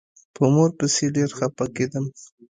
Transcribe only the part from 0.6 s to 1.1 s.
پسې